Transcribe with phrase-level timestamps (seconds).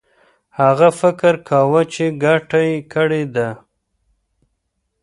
[0.59, 3.49] هغه فکر کاوه چي ګټه یې کړې ده.